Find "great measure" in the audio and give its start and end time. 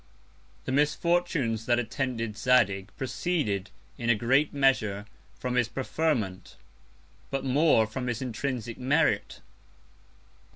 4.15-5.05